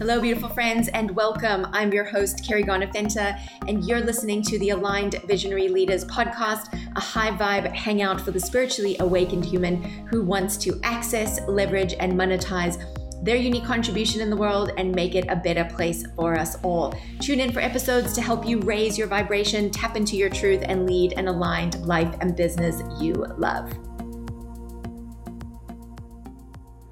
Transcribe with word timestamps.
Hello, 0.00 0.18
beautiful 0.18 0.48
friends, 0.48 0.88
and 0.88 1.10
welcome. 1.10 1.66
I'm 1.74 1.92
your 1.92 2.04
host, 2.04 2.42
Carrie 2.42 2.64
Gonafenta, 2.64 3.38
and 3.68 3.84
you're 3.84 4.00
listening 4.00 4.40
to 4.44 4.58
the 4.58 4.70
Aligned 4.70 5.16
Visionary 5.26 5.68
Leaders 5.68 6.06
podcast, 6.06 6.72
a 6.96 7.00
high 7.00 7.32
vibe 7.32 7.70
hangout 7.76 8.18
for 8.18 8.30
the 8.30 8.40
spiritually 8.40 8.96
awakened 9.00 9.44
human 9.44 9.82
who 10.06 10.24
wants 10.24 10.56
to 10.56 10.80
access, 10.82 11.46
leverage, 11.46 11.92
and 12.00 12.14
monetize 12.14 12.82
their 13.22 13.36
unique 13.36 13.66
contribution 13.66 14.22
in 14.22 14.30
the 14.30 14.36
world 14.38 14.72
and 14.78 14.90
make 14.94 15.14
it 15.14 15.26
a 15.28 15.36
better 15.36 15.66
place 15.66 16.06
for 16.16 16.34
us 16.34 16.56
all. 16.62 16.94
Tune 17.20 17.38
in 17.38 17.52
for 17.52 17.60
episodes 17.60 18.14
to 18.14 18.22
help 18.22 18.48
you 18.48 18.58
raise 18.60 18.96
your 18.96 19.06
vibration, 19.06 19.68
tap 19.68 19.96
into 19.96 20.16
your 20.16 20.30
truth, 20.30 20.62
and 20.64 20.86
lead 20.86 21.12
an 21.18 21.28
aligned 21.28 21.78
life 21.84 22.16
and 22.22 22.34
business 22.34 22.80
you 23.02 23.12
love. 23.36 23.70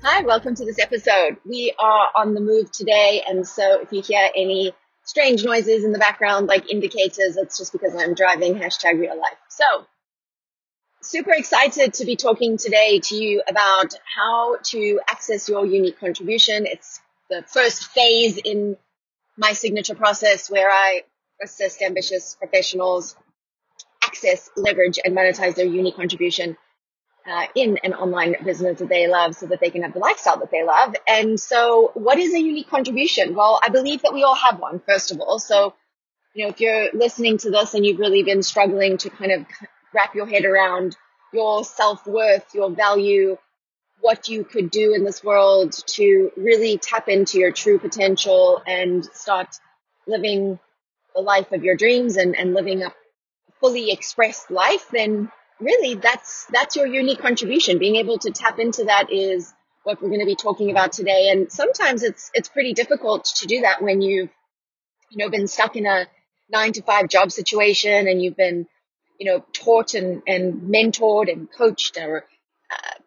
Hi, 0.01 0.23
welcome 0.23 0.55
to 0.55 0.65
this 0.65 0.79
episode. 0.79 1.39
We 1.45 1.75
are 1.77 2.09
on 2.15 2.33
the 2.33 2.41
move 2.41 2.71
today, 2.71 3.25
and 3.27 3.47
so 3.47 3.81
if 3.81 3.93
you 3.93 4.01
hear 4.01 4.31
any 4.37 4.73
strange 5.03 5.45
noises 5.45 5.83
in 5.83 5.91
the 5.91 5.99
background, 5.99 6.47
like 6.47 6.71
indicators, 6.71 7.37
it's 7.37 7.59
just 7.59 7.73
because 7.73 7.97
I'm 7.97 8.15
driving 8.15 8.55
hashtag 8.55 9.01
real 9.01 9.19
life. 9.19 9.39
So, 9.49 9.65
super 11.03 11.33
excited 11.33 11.95
to 11.95 12.05
be 12.05 12.15
talking 12.15 12.59
today 12.59 13.01
to 13.01 13.17
you 13.17 13.43
about 13.49 13.93
how 14.17 14.59
to 14.67 15.01
access 15.11 15.49
your 15.49 15.67
unique 15.67 15.99
contribution. 15.99 16.67
It's 16.67 17.01
the 17.29 17.43
first 17.49 17.87
phase 17.87 18.37
in 18.37 18.77
my 19.37 19.53
signature 19.53 19.97
process 19.97 20.49
where 20.49 20.71
I 20.71 21.03
assist 21.43 21.83
ambitious 21.83 22.37
professionals 22.39 23.17
access, 24.05 24.49
leverage, 24.57 25.01
and 25.05 25.13
monetize 25.17 25.57
their 25.57 25.67
unique 25.67 25.97
contribution 25.97 26.57
uh, 27.29 27.47
in 27.55 27.79
an 27.85 27.93
online 27.95 28.35
business 28.45 28.79
that 28.79 28.89
they 28.89 29.07
love 29.07 29.35
so 29.35 29.47
that 29.47 29.61
they 29.61 29.71
can 29.71 29.83
have 29.83 29.93
the 29.93 29.99
lifestyle 29.99 30.39
that 30.39 30.51
they 30.51 30.65
love. 30.65 30.95
And 31.07 31.39
so 31.39 31.91
what 31.95 32.19
is 32.19 32.33
a 32.33 32.41
unique 32.41 32.71
contribution? 32.71 33.35
Well, 33.35 33.61
I 33.63 33.69
believe 33.69 34.03
that 34.03 34.15
we 34.15 34.23
all 34.23 34.35
have 34.35 34.59
one, 34.59 34.81
first 34.81 35.13
of 35.13 35.21
all. 35.21 35.39
So, 35.39 35.75
you 36.35 36.45
know, 36.45 36.51
if 36.51 36.61
you're 36.61 36.91
listening 36.95 37.39
to 37.39 37.51
this 37.51 37.75
and 37.75 37.85
you've 37.85 37.99
really 37.99 38.23
been 38.23 38.43
struggling 38.43 38.97
to 38.99 39.11
kind 39.11 39.33
of 39.33 39.47
wrap 39.93 40.15
your 40.15 40.27
head 40.27 40.45
around 40.45 40.97
your 41.33 41.65
self 41.65 42.07
worth, 42.07 42.55
your 42.55 42.71
value, 42.71 43.37
what 44.01 44.29
you 44.29 44.45
could 44.45 44.71
do 44.71 44.95
in 44.95 45.05
this 45.05 45.23
world 45.23 45.73
to 45.87 46.31
really 46.37 46.79
tap 46.79 47.09
into 47.09 47.39
your 47.39 47.51
true 47.51 47.79
potential 47.79 48.63
and 48.67 49.05
start 49.05 49.49
living 50.07 50.59
the 51.15 51.21
life 51.21 51.53
of 51.53 51.65
your 51.65 51.77
dreams 51.77 52.17
and, 52.17 52.37
and 52.37 52.55
living 52.55 52.83
a 52.83 52.93
fully 53.61 53.91
expressed 53.91 54.51
life, 54.51 54.89
then 54.93 55.31
really 55.61 55.95
that's 55.95 56.47
that's 56.53 56.77
your 56.77 56.87
unique 56.87 57.21
contribution. 57.21 57.79
Being 57.79 57.97
able 57.97 58.19
to 58.19 58.31
tap 58.31 58.59
into 58.59 58.85
that 58.85 59.13
is 59.13 59.53
what 59.85 60.01
we're 60.03 60.09
going 60.09 60.21
to 60.21 60.27
be 60.27 60.37
talking 60.37 60.71
about 60.71 60.93
today. 60.93 61.31
And 61.31 61.51
sometimes 61.51 62.03
it's 62.03 62.31
it's 62.35 62.49
pretty 62.49 62.75
difficult 62.75 63.25
to 63.37 63.47
do 63.47 63.63
that 63.63 63.83
when 63.83 64.01
you've 64.01 64.31
you 65.11 65.25
know 65.25 65.31
been 65.31 65.47
stuck 65.47 65.77
in 65.77 65.87
a 65.87 66.07
9 66.51 66.73
to 66.73 66.83
5 66.83 67.09
job 67.09 67.31
situation 67.31 68.09
and 68.09 68.23
you've 68.23 68.37
been 68.37 68.67
you 69.19 69.27
know 69.27 69.45
taught 69.53 69.95
and 69.95 70.23
and 70.27 70.63
mentored 70.63 71.31
and 71.31 71.49
coached 71.51 71.97
or 71.99 72.25
uh, 72.71 72.99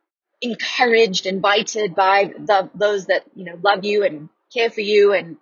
encouraged 0.42 1.26
invited 1.26 1.96
by 1.96 2.34
the, 2.38 2.70
those 2.76 3.06
that 3.08 3.24
you 3.36 3.46
know 3.46 3.58
love 3.64 3.86
you 3.86 4.04
and 4.04 4.30
care 4.54 4.70
for 4.70 4.82
you 4.82 5.14
and 5.14 5.38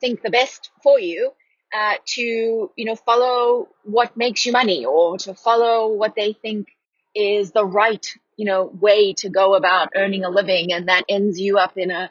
think 0.00 0.22
the 0.22 0.30
best 0.30 0.70
for 0.82 0.98
you 0.98 1.32
uh, 1.74 1.94
to 2.04 2.70
you 2.76 2.84
know 2.84 2.96
follow 2.96 3.68
what 3.84 4.16
makes 4.16 4.44
you 4.46 4.52
money 4.52 4.84
or 4.84 5.18
to 5.18 5.34
follow 5.34 5.92
what 5.92 6.14
they 6.14 6.32
think 6.32 6.68
is 7.14 7.52
the 7.52 7.64
right 7.64 8.06
you 8.36 8.44
know 8.44 8.64
way 8.64 9.12
to 9.14 9.28
go 9.28 9.54
about 9.54 9.90
earning 9.96 10.24
a 10.24 10.30
living. 10.30 10.72
And 10.72 10.88
that 10.88 11.04
ends 11.08 11.40
you 11.40 11.58
up 11.58 11.76
in 11.76 11.90
a 11.90 12.10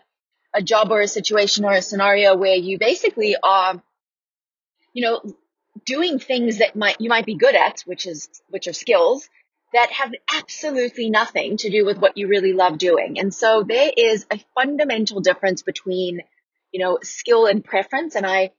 a 0.54 0.62
job 0.62 0.92
or 0.92 1.02
a 1.02 1.08
situation 1.08 1.64
or 1.64 1.72
a 1.72 1.82
scenario 1.82 2.36
where 2.36 2.56
you 2.56 2.78
basically 2.78 3.36
are 3.42 3.82
you 4.94 5.04
know 5.04 5.22
doing 5.86 6.20
things 6.20 6.58
that 6.58 6.76
might 6.76 7.00
you 7.00 7.10
might 7.10 7.26
be 7.26 7.36
good 7.36 7.56
at 7.56 7.82
which 7.82 8.06
is 8.06 8.28
which 8.50 8.68
are 8.68 8.74
skills 8.74 9.30
that 9.74 9.90
have 9.92 10.12
absolutely 10.34 11.10
nothing 11.10 11.58
to 11.58 11.70
do 11.70 11.86
with 11.86 11.98
what 11.98 12.18
you 12.18 12.28
really 12.28 12.54
love 12.54 12.78
doing. 12.78 13.20
And 13.20 13.34
so 13.34 13.64
there 13.64 13.92
is 13.96 14.26
a 14.30 14.44
fundamental 14.54 15.22
difference 15.22 15.62
between 15.62 16.22
you 16.72 16.84
know 16.84 17.00
skill 17.04 17.46
and 17.46 17.64
preference. 17.64 18.16
And 18.16 18.26
i 18.26 18.52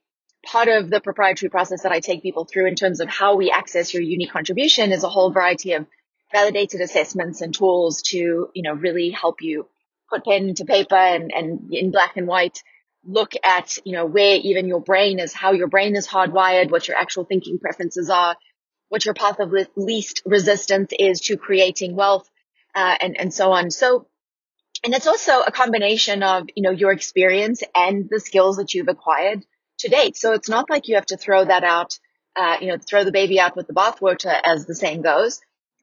part 0.45 0.67
of 0.67 0.89
the 0.89 0.99
proprietary 0.99 1.49
process 1.49 1.83
that 1.83 1.91
I 1.91 1.99
take 1.99 2.21
people 2.21 2.45
through 2.45 2.67
in 2.67 2.75
terms 2.75 2.99
of 2.99 3.09
how 3.09 3.35
we 3.35 3.51
access 3.51 3.93
your 3.93 4.03
unique 4.03 4.31
contribution 4.31 4.91
is 4.91 5.03
a 5.03 5.09
whole 5.09 5.31
variety 5.31 5.73
of 5.73 5.85
validated 6.31 6.81
assessments 6.81 7.41
and 7.41 7.53
tools 7.53 8.01
to, 8.01 8.49
you 8.53 8.63
know, 8.63 8.73
really 8.73 9.11
help 9.11 9.41
you 9.41 9.67
put 10.09 10.25
pen 10.25 10.53
to 10.55 10.65
paper 10.65 10.95
and, 10.95 11.31
and 11.33 11.71
in 11.71 11.91
black 11.91 12.17
and 12.17 12.27
white 12.27 12.61
look 13.05 13.33
at, 13.43 13.77
you 13.85 13.93
know, 13.93 14.05
where 14.05 14.37
even 14.37 14.67
your 14.67 14.81
brain 14.81 15.19
is, 15.19 15.33
how 15.33 15.51
your 15.51 15.67
brain 15.67 15.95
is 15.95 16.07
hardwired, 16.07 16.71
what 16.71 16.87
your 16.87 16.97
actual 16.97 17.25
thinking 17.25 17.59
preferences 17.59 18.09
are, 18.09 18.35
what 18.89 19.05
your 19.05 19.13
path 19.13 19.39
of 19.39 19.53
least 19.75 20.21
resistance 20.25 20.91
is 20.97 21.19
to 21.21 21.37
creating 21.37 21.95
wealth, 21.95 22.29
uh, 22.75 22.95
and, 23.01 23.19
and 23.19 23.33
so 23.33 23.51
on. 23.51 23.71
So, 23.71 24.07
and 24.83 24.93
it's 24.93 25.07
also 25.07 25.41
a 25.41 25.51
combination 25.51 26.23
of, 26.23 26.47
you 26.55 26.63
know, 26.63 26.71
your 26.71 26.91
experience 26.91 27.63
and 27.75 28.07
the 28.09 28.19
skills 28.19 28.57
that 28.57 28.73
you've 28.73 28.87
acquired 28.87 29.45
to 29.83 29.89
date. 29.89 30.17
So 30.17 30.33
it's 30.33 30.49
not 30.49 30.69
like 30.69 30.87
you 30.87 30.95
have 30.95 31.05
to 31.07 31.17
throw 31.17 31.45
that 31.45 31.63
out, 31.63 31.99
uh, 32.35 32.57
you 32.59 32.67
know, 32.67 32.77
throw 32.77 33.03
the 33.03 33.11
baby 33.11 33.39
out 33.39 33.55
with 33.55 33.67
the 33.67 33.73
bathwater, 33.73 34.35
as 34.43 34.65
the 34.65 34.75
saying 34.75 35.03
goes. 35.03 35.39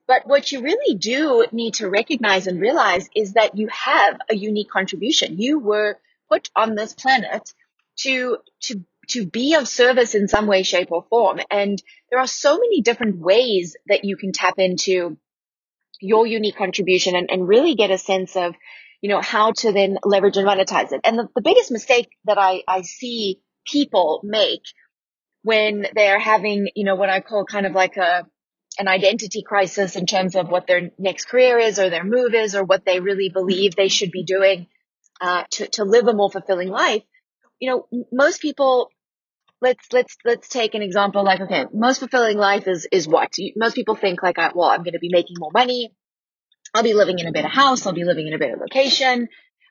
But 0.06 0.26
what 0.26 0.50
you 0.50 0.60
really 0.62 0.96
do 0.96 1.46
need 1.52 1.74
to 1.74 1.88
recognize 1.88 2.48
and 2.48 2.60
realize 2.60 3.08
is 3.14 3.34
that 3.34 3.56
you 3.56 3.68
have 3.68 4.18
a 4.28 4.34
unique 4.34 4.70
contribution. 4.70 5.38
You 5.38 5.60
were 5.60 5.98
put 6.28 6.50
on 6.56 6.74
this 6.74 6.92
planet 6.94 7.54
to, 7.98 8.38
to, 8.62 8.84
to 9.10 9.26
be 9.26 9.54
of 9.54 9.68
service 9.68 10.14
in 10.14 10.26
some 10.26 10.46
way, 10.48 10.64
shape 10.64 10.90
or 10.90 11.04
form. 11.08 11.38
And 11.50 11.80
there 12.10 12.18
are 12.18 12.26
so 12.26 12.58
many 12.58 12.80
different 12.80 13.18
ways 13.18 13.76
that 13.86 14.04
you 14.04 14.16
can 14.16 14.32
tap 14.32 14.54
into 14.58 15.16
your 16.00 16.26
unique 16.26 16.56
contribution 16.56 17.14
and, 17.14 17.30
and 17.30 17.46
really 17.46 17.74
get 17.74 17.90
a 17.90 17.98
sense 17.98 18.34
of, 18.34 18.54
you 19.00 19.10
know, 19.10 19.20
how 19.20 19.52
to 19.52 19.72
then 19.72 19.98
leverage 20.02 20.36
and 20.36 20.46
monetize 20.46 20.92
it. 20.92 21.02
And 21.04 21.18
the, 21.18 21.28
the 21.34 21.42
biggest 21.42 21.70
mistake 21.70 22.08
that 22.24 22.38
I, 22.38 22.62
I 22.66 22.82
see 22.82 23.40
people 23.70 24.20
make 24.24 24.62
when 25.42 25.86
they're 25.94 26.18
having, 26.18 26.68
you 26.74 26.84
know, 26.84 26.96
what 26.96 27.08
I 27.08 27.20
call 27.20 27.44
kind 27.44 27.66
of 27.66 27.72
like 27.72 27.96
a, 27.96 28.26
an 28.78 28.88
identity 28.88 29.42
crisis 29.42 29.96
in 29.96 30.06
terms 30.06 30.36
of 30.36 30.48
what 30.48 30.66
their 30.66 30.90
next 30.98 31.26
career 31.26 31.58
is 31.58 31.78
or 31.78 31.90
their 31.90 32.04
move 32.04 32.34
is 32.34 32.54
or 32.54 32.64
what 32.64 32.84
they 32.84 33.00
really 33.00 33.30
believe 33.30 33.74
they 33.74 33.88
should 33.88 34.10
be 34.10 34.24
doing 34.24 34.66
uh, 35.20 35.44
to, 35.52 35.66
to 35.68 35.84
live 35.84 36.06
a 36.08 36.14
more 36.14 36.30
fulfilling 36.30 36.68
life. 36.68 37.02
You 37.58 37.70
know, 37.70 38.04
most 38.12 38.40
people, 38.40 38.90
let's, 39.60 39.86
let's, 39.92 40.16
let's 40.24 40.48
take 40.48 40.74
an 40.74 40.82
example 40.82 41.24
like, 41.24 41.40
okay, 41.40 41.66
most 41.72 41.98
fulfilling 41.98 42.38
life 42.38 42.68
is, 42.68 42.86
is 42.90 43.08
what? 43.08 43.34
Most 43.56 43.74
people 43.74 43.96
think 43.96 44.22
like, 44.22 44.36
well, 44.36 44.70
I'm 44.70 44.82
going 44.82 44.94
to 44.94 44.98
be 44.98 45.10
making 45.10 45.36
more 45.38 45.50
money. 45.52 45.92
I'll 46.72 46.82
be 46.82 46.94
living 46.94 47.18
in 47.18 47.26
a 47.26 47.32
better 47.32 47.48
house. 47.48 47.86
I'll 47.86 47.92
be 47.92 48.04
living 48.04 48.28
in 48.28 48.34
a 48.34 48.38
better 48.38 48.56
location. 48.56 49.28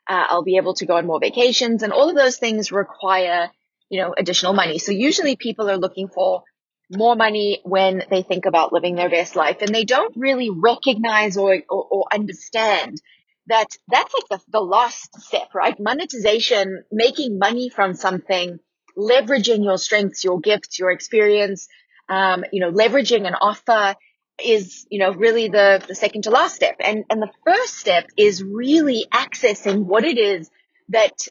Uh, 0.08 0.26
I'll 0.28 0.44
be 0.44 0.56
able 0.56 0.74
to 0.74 0.86
go 0.86 0.96
on 0.96 1.06
more 1.06 1.20
vacations 1.20 1.82
and 1.82 1.92
all 1.92 2.10
of 2.10 2.16
those 2.16 2.36
things 2.36 2.72
require 2.72 3.50
you 3.90 4.00
know, 4.00 4.14
additional 4.16 4.54
money. 4.54 4.78
So 4.78 4.92
usually 4.92 5.36
people 5.36 5.68
are 5.68 5.76
looking 5.76 6.08
for 6.08 6.44
more 6.90 7.14
money 7.14 7.60
when 7.64 8.02
they 8.10 8.22
think 8.22 8.46
about 8.46 8.72
living 8.72 8.96
their 8.96 9.10
best 9.10 9.36
life 9.36 9.58
and 9.60 9.74
they 9.74 9.84
don't 9.84 10.16
really 10.16 10.50
recognize 10.50 11.36
or, 11.36 11.58
or, 11.68 11.86
or 11.90 12.04
understand 12.12 13.00
that 13.46 13.66
that's 13.88 14.14
like 14.14 14.40
the, 14.40 14.50
the 14.50 14.60
last 14.60 15.20
step, 15.20 15.54
right? 15.54 15.78
Monetization, 15.78 16.84
making 16.90 17.38
money 17.38 17.68
from 17.68 17.94
something, 17.94 18.58
leveraging 18.96 19.64
your 19.64 19.78
strengths, 19.78 20.24
your 20.24 20.40
gifts, 20.40 20.78
your 20.78 20.90
experience, 20.90 21.68
um, 22.08 22.44
you 22.52 22.60
know, 22.60 22.72
leveraging 22.72 23.26
an 23.26 23.34
offer 23.34 23.96
is, 24.44 24.86
you 24.90 24.98
know, 24.98 25.12
really 25.12 25.48
the, 25.48 25.82
the 25.86 25.94
second 25.94 26.22
to 26.22 26.30
last 26.30 26.54
step. 26.54 26.76
And, 26.80 27.04
and 27.10 27.22
the 27.22 27.30
first 27.44 27.76
step 27.76 28.08
is 28.16 28.42
really 28.42 29.06
accessing 29.12 29.84
what 29.84 30.04
it 30.04 30.18
is 30.18 30.50
that 30.88 31.28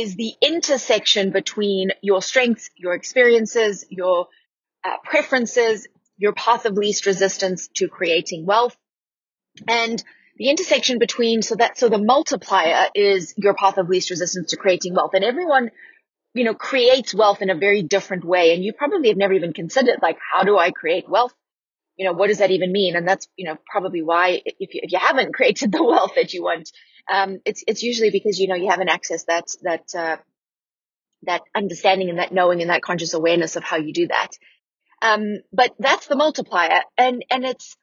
is 0.00 0.16
the 0.16 0.34
intersection 0.40 1.30
between 1.30 1.90
your 2.02 2.22
strengths, 2.22 2.70
your 2.76 2.94
experiences, 2.94 3.84
your 3.88 4.28
uh, 4.84 4.96
preferences, 5.04 5.86
your 6.16 6.32
path 6.32 6.66
of 6.66 6.74
least 6.74 7.06
resistance 7.06 7.68
to 7.76 7.88
creating 7.88 8.46
wealth, 8.46 8.76
and 9.66 10.02
the 10.36 10.50
intersection 10.50 10.98
between 10.98 11.42
so 11.42 11.54
that 11.54 11.78
so 11.78 11.88
the 11.88 11.98
multiplier 11.98 12.88
is 12.94 13.34
your 13.36 13.54
path 13.54 13.78
of 13.78 13.88
least 13.88 14.10
resistance 14.10 14.50
to 14.50 14.56
creating 14.56 14.94
wealth, 14.94 15.14
and 15.14 15.24
everyone 15.24 15.70
you 16.34 16.44
know 16.44 16.54
creates 16.54 17.14
wealth 17.14 17.40
in 17.40 17.50
a 17.50 17.54
very 17.54 17.82
different 17.82 18.24
way, 18.24 18.54
and 18.54 18.62
you 18.62 18.72
probably 18.72 19.08
have 19.08 19.16
never 19.16 19.32
even 19.32 19.52
considered 19.52 20.00
like 20.02 20.18
how 20.32 20.44
do 20.44 20.58
I 20.58 20.70
create 20.70 21.08
wealth 21.08 21.34
you 21.96 22.04
know, 22.04 22.12
what 22.12 22.28
does 22.28 22.38
that 22.38 22.50
even 22.50 22.72
mean? 22.72 22.94
And 22.94 23.08
that's, 23.08 23.26
you 23.36 23.46
know, 23.46 23.56
probably 23.70 24.02
why 24.02 24.42
if 24.44 24.74
you, 24.74 24.80
if 24.82 24.92
you 24.92 24.98
haven't 24.98 25.34
created 25.38 25.72
the 25.72 25.82
wealth 25.82 26.12
that 26.16 26.32
you 26.32 26.42
want, 26.42 26.70
um, 27.12 27.40
it's, 27.44 27.62
it's 27.66 27.82
usually 27.82 28.10
because, 28.10 28.38
you 28.38 28.48
know, 28.48 28.54
you 28.54 28.68
haven't 28.68 28.90
accessed 28.90 29.26
that, 29.26 29.46
that, 29.62 29.94
uh, 29.94 30.16
that 31.22 31.42
understanding 31.54 32.10
and 32.10 32.18
that 32.18 32.32
knowing 32.32 32.60
and 32.60 32.70
that 32.70 32.82
conscious 32.82 33.14
awareness 33.14 33.56
of 33.56 33.64
how 33.64 33.76
you 33.76 33.92
do 33.92 34.08
that. 34.08 34.30
Um, 35.02 35.40
but 35.52 35.74
that's 35.78 36.06
the 36.06 36.16
multiplier 36.16 36.80
and, 36.96 37.24
and 37.30 37.44
it's 37.44 37.76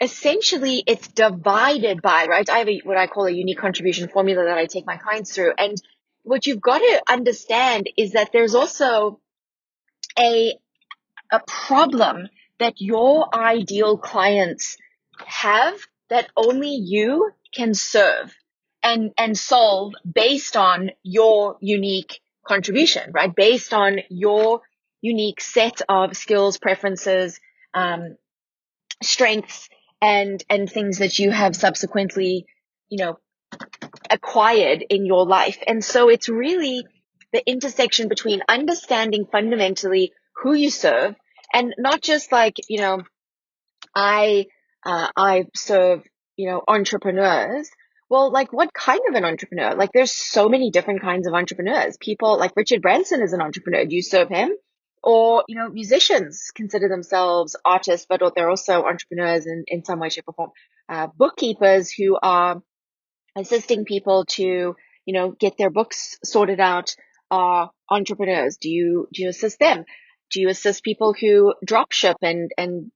essentially 0.00 0.82
it's 0.86 1.08
divided 1.08 2.02
by, 2.02 2.26
right? 2.26 2.48
I 2.48 2.58
have 2.58 2.68
a, 2.68 2.80
what 2.84 2.96
I 2.96 3.06
call 3.06 3.26
a 3.26 3.32
unique 3.32 3.58
contribution 3.58 4.08
formula 4.08 4.44
that 4.44 4.58
I 4.58 4.66
take 4.66 4.86
my 4.86 4.96
clients 4.96 5.34
through 5.34 5.54
and 5.58 5.80
what 6.22 6.46
you've 6.46 6.60
got 6.60 6.78
to 6.78 7.02
understand 7.08 7.88
is 7.96 8.12
that 8.12 8.30
there's 8.32 8.54
also 8.54 9.20
a, 10.18 10.54
a 11.32 11.40
problem 11.46 12.28
that 12.58 12.74
your 12.78 13.34
ideal 13.34 13.96
clients 13.96 14.76
have 15.24 15.78
that 16.10 16.28
only 16.36 16.74
you 16.74 17.30
can 17.54 17.74
serve 17.74 18.34
and, 18.88 19.12
and 19.18 19.36
solve 19.36 19.92
based 20.10 20.56
on 20.56 20.90
your 21.02 21.58
unique 21.60 22.20
contribution, 22.46 23.12
right? 23.12 23.34
Based 23.34 23.74
on 23.74 23.98
your 24.08 24.62
unique 25.02 25.42
set 25.42 25.82
of 25.90 26.16
skills, 26.16 26.56
preferences, 26.56 27.38
um, 27.74 28.16
strengths, 29.02 29.68
and, 30.00 30.42
and 30.48 30.70
things 30.70 30.98
that 30.98 31.18
you 31.18 31.30
have 31.30 31.54
subsequently, 31.54 32.46
you 32.88 33.04
know, 33.04 33.18
acquired 34.10 34.82
in 34.88 35.04
your 35.04 35.26
life. 35.26 35.58
And 35.66 35.84
so 35.84 36.08
it's 36.08 36.30
really 36.30 36.86
the 37.32 37.46
intersection 37.46 38.08
between 38.08 38.40
understanding 38.48 39.26
fundamentally 39.30 40.12
who 40.36 40.54
you 40.54 40.70
serve 40.70 41.14
and 41.52 41.74
not 41.76 42.00
just 42.00 42.32
like, 42.32 42.56
you 42.68 42.80
know, 42.80 43.02
I, 43.94 44.46
uh, 44.86 45.08
I 45.14 45.46
serve, 45.54 46.04
you 46.36 46.48
know, 46.48 46.62
entrepreneurs. 46.66 47.68
Well, 48.10 48.30
like 48.32 48.52
what 48.52 48.72
kind 48.72 49.00
of 49.08 49.14
an 49.14 49.24
entrepreneur? 49.24 49.74
Like 49.74 49.90
there's 49.92 50.12
so 50.12 50.48
many 50.48 50.70
different 50.70 51.02
kinds 51.02 51.26
of 51.26 51.34
entrepreneurs. 51.34 51.96
People 51.98 52.38
like 52.38 52.52
Richard 52.56 52.80
Branson 52.80 53.22
is 53.22 53.32
an 53.32 53.42
entrepreneur. 53.42 53.84
Do 53.84 53.94
you 53.94 54.02
serve 54.02 54.28
him? 54.28 54.50
Or, 55.02 55.44
you 55.46 55.56
know, 55.56 55.68
musicians 55.68 56.50
consider 56.54 56.88
themselves 56.88 57.54
artists, 57.64 58.06
but 58.08 58.20
they're 58.34 58.50
also 58.50 58.84
entrepreneurs 58.84 59.46
in, 59.46 59.64
in 59.68 59.84
some 59.84 60.00
way, 60.00 60.08
shape 60.08 60.24
or 60.26 60.34
form. 60.34 60.50
Uh, 60.88 61.06
bookkeepers 61.06 61.92
who 61.92 62.18
are 62.20 62.62
assisting 63.36 63.84
people 63.84 64.24
to, 64.30 64.74
you 65.04 65.14
know, 65.14 65.30
get 65.30 65.56
their 65.56 65.70
books 65.70 66.18
sorted 66.24 66.60
out 66.60 66.96
are 67.30 67.70
entrepreneurs. 67.88 68.56
Do 68.56 68.68
you, 68.70 69.06
do 69.12 69.22
you 69.22 69.28
assist 69.28 69.58
them? 69.60 69.84
Do 70.32 70.40
you 70.40 70.48
assist 70.48 70.82
people 70.82 71.14
who 71.18 71.54
drop 71.64 71.92
ship 71.92 72.16
and, 72.22 72.50
and, 72.58 72.90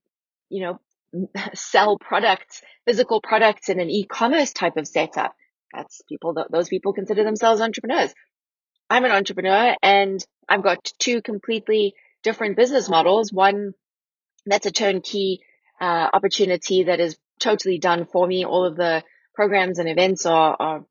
you 0.49 0.63
know, 0.63 0.79
sell 1.53 1.97
products, 1.97 2.61
physical 2.85 3.21
products 3.21 3.69
in 3.69 3.79
an 3.79 3.89
e-commerce 3.89 4.53
type 4.53 4.77
of 4.77 4.87
setup? 4.87 5.35
That's 5.73 6.01
people 6.07 6.35
that 6.35 6.51
those 6.51 6.69
people 6.69 6.93
consider 6.93 7.23
themselves 7.23 7.61
entrepreneurs. 7.61 8.13
I'm 8.89 9.05
an 9.05 9.11
entrepreneur 9.11 9.75
and 9.81 10.23
I've 10.47 10.63
got 10.63 10.91
two 10.99 11.21
completely 11.21 11.95
different 12.21 12.57
business 12.57 12.89
models. 12.89 13.33
One 13.33 13.73
that's 14.45 14.65
a 14.65 14.71
turnkey 14.71 15.41
uh, 15.81 16.09
opportunity 16.13 16.83
that 16.83 16.99
is 16.99 17.17
totally 17.39 17.79
done 17.79 18.05
for 18.05 18.27
me. 18.27 18.45
All 18.45 18.65
of 18.65 18.75
the 18.75 19.03
programs 19.33 19.79
and 19.79 19.89
events 19.89 20.25
are, 20.25 20.55
are 20.59 20.85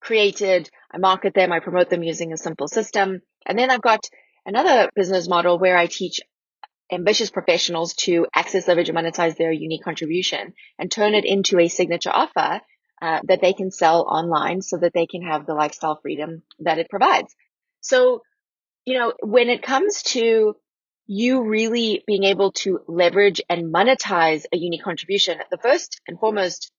created. 0.00 0.68
I 0.90 0.98
market 0.98 1.34
them. 1.34 1.52
I 1.52 1.60
promote 1.60 1.90
them 1.90 2.02
using 2.02 2.32
a 2.32 2.36
simple 2.36 2.68
system. 2.68 3.20
And 3.46 3.58
then 3.58 3.70
I've 3.70 3.82
got 3.82 4.00
another 4.44 4.90
business 4.94 5.28
model 5.28 5.58
where 5.58 5.76
I 5.76 5.86
teach 5.86 6.20
ambitious 6.90 7.30
professionals 7.30 7.94
to 7.94 8.26
access, 8.34 8.66
leverage, 8.66 8.88
and 8.88 8.98
monetize 8.98 9.36
their 9.36 9.52
unique 9.52 9.82
contribution 9.82 10.54
and 10.78 10.90
turn 10.90 11.14
it 11.14 11.24
into 11.24 11.58
a 11.58 11.68
signature 11.68 12.10
offer 12.12 12.60
uh, 13.00 13.20
that 13.24 13.40
they 13.40 13.52
can 13.52 13.70
sell 13.70 14.02
online 14.02 14.62
so 14.62 14.76
that 14.78 14.92
they 14.92 15.06
can 15.06 15.22
have 15.22 15.46
the 15.46 15.54
lifestyle 15.54 15.98
freedom 16.00 16.42
that 16.60 16.78
it 16.78 16.88
provides. 16.90 17.34
So, 17.80 18.22
you 18.84 18.94
know, 18.94 19.12
when 19.22 19.48
it 19.48 19.62
comes 19.62 20.02
to 20.14 20.56
you 21.06 21.42
really 21.44 22.02
being 22.06 22.24
able 22.24 22.52
to 22.52 22.80
leverage 22.86 23.40
and 23.48 23.72
monetize 23.72 24.44
a 24.52 24.56
unique 24.56 24.82
contribution, 24.82 25.38
the 25.50 25.58
first 25.58 26.00
and 26.06 26.18
foremost 26.18 26.70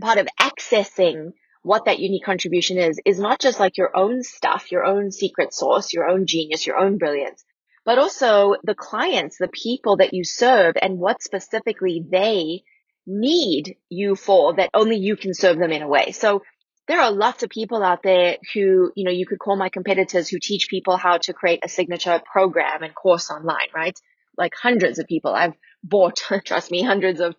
part 0.00 0.18
of 0.18 0.28
accessing 0.40 1.30
what 1.62 1.86
that 1.86 1.98
unique 1.98 2.24
contribution 2.24 2.78
is, 2.78 3.00
is 3.04 3.18
not 3.18 3.40
just 3.40 3.58
like 3.58 3.76
your 3.76 3.96
own 3.96 4.22
stuff, 4.22 4.70
your 4.70 4.84
own 4.84 5.10
secret 5.10 5.52
sauce, 5.52 5.92
your 5.92 6.08
own 6.08 6.26
genius, 6.26 6.66
your 6.66 6.76
own 6.76 6.98
brilliance, 6.98 7.44
but 7.86 7.98
also 7.98 8.56
the 8.64 8.74
clients, 8.74 9.38
the 9.38 9.48
people 9.48 9.98
that 9.98 10.12
you 10.12 10.24
serve 10.24 10.74
and 10.80 10.98
what 10.98 11.22
specifically 11.22 12.04
they 12.06 12.64
need 13.06 13.76
you 13.88 14.16
for 14.16 14.56
that 14.56 14.70
only 14.74 14.96
you 14.96 15.16
can 15.16 15.32
serve 15.32 15.56
them 15.58 15.70
in 15.70 15.82
a 15.82 15.88
way. 15.88 16.10
So 16.10 16.42
there 16.88 17.00
are 17.00 17.12
lots 17.12 17.44
of 17.44 17.50
people 17.50 17.82
out 17.82 18.02
there 18.02 18.38
who, 18.52 18.90
you 18.96 19.04
know, 19.04 19.12
you 19.12 19.24
could 19.24 19.38
call 19.38 19.56
my 19.56 19.68
competitors 19.68 20.28
who 20.28 20.38
teach 20.42 20.68
people 20.68 20.96
how 20.96 21.18
to 21.18 21.32
create 21.32 21.60
a 21.64 21.68
signature 21.68 22.20
program 22.30 22.82
and 22.82 22.94
course 22.94 23.30
online, 23.30 23.68
right? 23.74 23.98
Like 24.36 24.52
hundreds 24.60 24.98
of 24.98 25.06
people. 25.06 25.32
I've 25.32 25.54
bought, 25.82 26.16
trust 26.44 26.70
me, 26.72 26.82
hundreds 26.82 27.20
of 27.20 27.36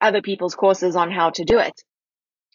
other 0.00 0.22
people's 0.22 0.54
courses 0.54 0.94
on 0.94 1.10
how 1.10 1.30
to 1.30 1.44
do 1.44 1.58
it. 1.58 1.82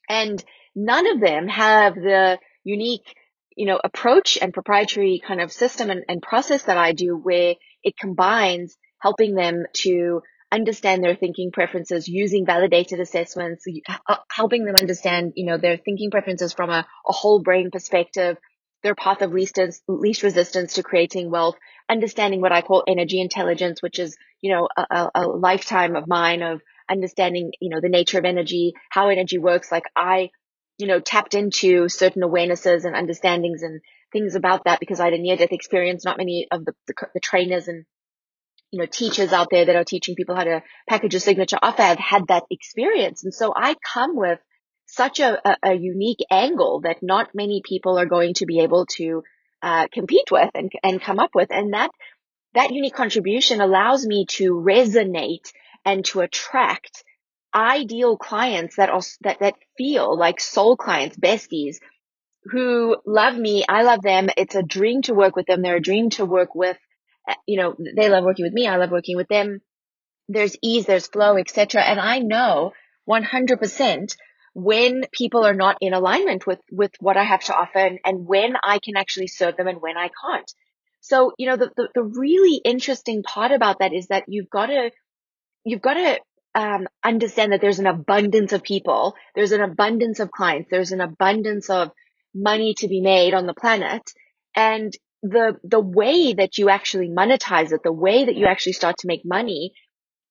And 0.09 0.41
none 0.75 1.07
of 1.07 1.19
them 1.19 1.47
have 1.49 1.95
the 1.95 2.39
unique, 2.63 3.15
you 3.55 3.65
know, 3.65 3.79
approach 3.83 4.37
and 4.41 4.53
proprietary 4.53 5.21
kind 5.25 5.41
of 5.41 5.51
system 5.51 5.89
and, 5.89 6.03
and 6.07 6.21
process 6.21 6.63
that 6.63 6.77
I 6.77 6.93
do 6.93 7.15
where 7.15 7.55
it 7.83 7.97
combines 7.97 8.75
helping 8.99 9.35
them 9.35 9.65
to 9.73 10.21
understand 10.51 11.03
their 11.03 11.15
thinking 11.15 11.51
preferences 11.51 12.07
using 12.07 12.45
validated 12.45 12.99
assessments, 12.99 13.65
helping 14.31 14.65
them 14.65 14.75
understand, 14.75 15.33
you 15.35 15.45
know, 15.45 15.57
their 15.57 15.77
thinking 15.77 16.11
preferences 16.11 16.53
from 16.53 16.69
a, 16.69 16.85
a 17.07 17.11
whole 17.11 17.41
brain 17.41 17.71
perspective, 17.71 18.37
their 18.83 18.95
path 18.95 19.21
of 19.21 19.33
least, 19.33 19.59
least 19.87 20.23
resistance 20.23 20.75
to 20.75 20.83
creating 20.83 21.31
wealth, 21.31 21.55
understanding 21.89 22.39
what 22.39 22.51
I 22.51 22.61
call 22.61 22.83
energy 22.87 23.19
intelligence, 23.19 23.81
which 23.81 23.97
is, 23.97 24.15
you 24.41 24.53
know, 24.53 24.67
a, 24.77 25.09
a 25.15 25.27
lifetime 25.27 25.95
of 25.95 26.07
mine 26.07 26.43
of 26.43 26.61
understanding, 26.89 27.51
you 27.59 27.69
know, 27.69 27.81
the 27.81 27.89
nature 27.89 28.19
of 28.19 28.25
energy, 28.25 28.73
how 28.89 29.09
energy 29.09 29.39
works. 29.39 29.71
Like 29.71 29.85
I, 29.95 30.29
you 30.77 30.87
know, 30.87 30.99
tapped 30.99 31.33
into 31.33 31.87
certain 31.89 32.23
awarenesses 32.23 32.85
and 32.85 32.95
understandings 32.95 33.61
and 33.61 33.81
things 34.11 34.35
about 34.35 34.65
that 34.65 34.79
because 34.79 34.99
I 34.99 35.05
had 35.05 35.13
a 35.13 35.17
near 35.17 35.37
death 35.37 35.51
experience. 35.51 36.05
Not 36.05 36.17
many 36.17 36.47
of 36.51 36.65
the, 36.65 36.73
the, 36.87 36.93
the 37.13 37.19
trainers 37.19 37.67
and 37.67 37.85
you 38.71 38.79
know, 38.79 38.87
teachers 38.87 39.31
out 39.31 39.49
there 39.51 39.65
that 39.65 39.75
are 39.75 39.83
teaching 39.83 40.15
people 40.15 40.35
how 40.35 40.43
to 40.43 40.63
package 40.89 41.13
a 41.13 41.19
signature 41.19 41.59
offer 41.61 41.83
have 41.83 41.99
had 41.99 42.27
that 42.29 42.43
experience. 42.49 43.23
And 43.23 43.31
so 43.31 43.53
I 43.55 43.75
come 43.93 44.15
with 44.15 44.39
such 44.87 45.19
a, 45.19 45.39
a, 45.47 45.57
a 45.63 45.73
unique 45.75 46.25
angle 46.31 46.81
that 46.81 47.03
not 47.03 47.35
many 47.35 47.61
people 47.63 47.99
are 47.99 48.07
going 48.07 48.33
to 48.35 48.47
be 48.47 48.61
able 48.61 48.87
to 48.97 49.23
uh, 49.61 49.87
compete 49.93 50.31
with 50.31 50.49
and, 50.55 50.71
and 50.81 50.99
come 50.99 51.19
up 51.19 51.31
with. 51.35 51.49
And 51.51 51.73
that, 51.73 51.91
that 52.55 52.71
unique 52.71 52.95
contribution 52.95 53.61
allows 53.61 54.07
me 54.07 54.25
to 54.31 54.55
resonate 54.55 55.51
and 55.85 56.03
to 56.05 56.21
attract 56.21 57.03
ideal 57.55 58.17
clients 58.17 58.75
that 58.77 58.89
are, 58.89 59.01
that, 59.21 59.39
that 59.39 59.55
feel 59.77 60.17
like 60.17 60.39
soul 60.39 60.75
clients, 60.77 61.17
besties 61.17 61.77
who 62.45 62.97
love 63.05 63.35
me. 63.35 63.63
I 63.67 63.83
love 63.83 64.01
them. 64.01 64.29
It's 64.37 64.55
a 64.55 64.63
dream 64.63 65.01
to 65.03 65.13
work 65.13 65.35
with 65.35 65.45
them. 65.45 65.61
They're 65.61 65.77
a 65.77 65.81
dream 65.81 66.09
to 66.11 66.25
work 66.25 66.55
with 66.55 66.77
eh, 67.27 67.35
you 67.47 67.57
know, 67.57 67.75
they 67.95 68.09
love 68.09 68.23
working 68.23 68.45
with 68.45 68.53
me. 68.53 68.67
I 68.67 68.77
love 68.77 68.91
working 68.91 69.17
with 69.17 69.27
them. 69.27 69.61
There's 70.29 70.55
ease, 70.61 70.85
there's 70.85 71.07
flow, 71.07 71.37
etc. 71.37 71.81
And 71.81 71.99
I 71.99 72.19
know 72.19 72.73
100% 73.09 74.15
when 74.53 75.03
people 75.11 75.45
are 75.45 75.53
not 75.53 75.77
in 75.81 75.93
alignment 75.93 76.45
with, 76.45 76.59
with 76.71 76.91
what 76.99 77.17
I 77.17 77.23
have 77.23 77.43
to 77.45 77.55
offer 77.55 77.79
and, 77.79 77.99
and 78.05 78.25
when 78.25 78.55
I 78.61 78.79
can 78.79 78.95
actually 78.97 79.27
serve 79.27 79.57
them 79.57 79.67
and 79.67 79.81
when 79.81 79.97
I 79.97 80.09
can't. 80.23 80.51
So, 81.01 81.33
you 81.37 81.47
know, 81.47 81.57
the, 81.57 81.71
the, 81.75 81.89
the 81.95 82.03
really 82.03 82.61
interesting 82.63 83.23
part 83.23 83.51
about 83.51 83.79
that 83.79 83.93
is 83.93 84.07
that 84.07 84.25
you've 84.27 84.49
got 84.49 84.67
to, 84.67 84.91
you've 85.65 85.81
got 85.81 85.95
to 85.95 86.19
um, 86.55 86.87
understand 87.03 87.51
that 87.51 87.61
there's 87.61 87.79
an 87.79 87.87
abundance 87.87 88.53
of 88.53 88.63
people, 88.63 89.15
there's 89.35 89.51
an 89.51 89.61
abundance 89.61 90.19
of 90.19 90.31
clients, 90.31 90.69
there's 90.69 90.91
an 90.91 91.01
abundance 91.01 91.69
of 91.69 91.91
money 92.33 92.73
to 92.75 92.87
be 92.87 93.01
made 93.01 93.33
on 93.33 93.47
the 93.47 93.53
planet. 93.53 94.03
And 94.55 94.93
the 95.23 95.57
the 95.63 95.79
way 95.79 96.33
that 96.33 96.57
you 96.57 96.69
actually 96.69 97.09
monetize 97.09 97.71
it, 97.71 97.81
the 97.83 97.91
way 97.91 98.25
that 98.25 98.35
you 98.35 98.45
actually 98.45 98.73
start 98.73 98.97
to 98.99 99.07
make 99.07 99.21
money 99.25 99.73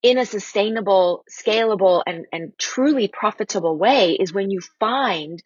in 0.02 0.19
a 0.19 0.26
sustainable, 0.26 1.25
scalable, 1.31 2.02
and, 2.07 2.26
and 2.33 2.52
truly 2.59 3.09
profitable 3.09 3.79
way 3.79 4.12
is 4.12 4.33
when 4.33 4.50
you 4.50 4.61
find 4.81 5.43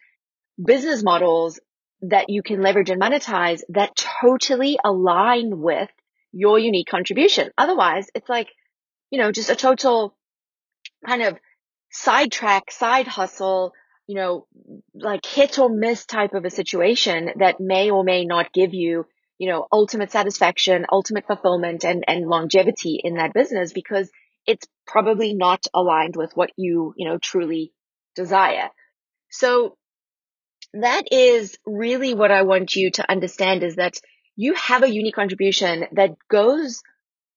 business 0.63 1.03
models 1.05 1.61
that 2.03 2.29
you 2.29 2.43
can 2.43 2.63
leverage 2.63 2.91
and 2.91 3.01
monetize 3.01 3.61
that 3.69 3.95
totally 3.97 4.79
align 4.85 5.61
with 5.61 5.91
your 6.33 6.59
unique 6.59 6.89
contribution. 6.89 7.51
Otherwise, 7.57 8.09
it's 8.15 8.29
like, 8.29 8.49
you 9.11 9.19
know, 9.19 9.31
just 9.31 9.51
a 9.51 9.57
total 9.57 10.17
kind 11.07 11.23
of 11.23 11.39
sidetrack, 11.91 12.71
side 12.71 13.07
hustle, 13.07 13.73
you 14.07 14.17
know, 14.17 14.47
like 14.95 15.25
hit 15.25 15.59
or 15.59 15.69
miss 15.69 16.05
type 16.07 16.35
of 16.35 16.45
a 16.45 16.51
situation 16.51 17.31
that 17.39 17.61
may 17.61 17.91
or 17.91 18.05
may 18.05 18.25
not 18.25 18.53
give 18.53 18.75
you 18.75 19.07
you 19.39 19.51
know, 19.51 19.67
ultimate 19.71 20.11
satisfaction, 20.11 20.87
ultimate 20.91 21.27
fulfillment 21.27 21.85
and, 21.85 22.05
and 22.09 22.27
longevity 22.27 23.01
in 23.03 23.15
that 23.15 23.35
business 23.35 23.73
because 23.73 24.11
it's 24.47 24.67
probably 24.87 25.35
not 25.35 25.67
aligned 25.75 26.17
with 26.17 26.33
what 26.35 26.51
you, 26.57 26.95
you 26.97 27.09
know, 27.09 27.19
truly 27.19 27.73
desire. 28.15 28.71
So 29.31 29.77
that 30.73 31.05
is 31.13 31.59
really 31.67 32.15
what 32.15 32.31
I 32.31 32.43
want 32.43 32.75
you 32.75 32.91
to 32.93 33.11
understand 33.11 33.63
is 33.63 33.77
that 33.77 33.99
you 34.37 34.55
have 34.55 34.83
a 34.83 34.91
unique 34.91 35.15
contribution 35.15 35.87
that 35.93 36.17
goes 36.29 36.83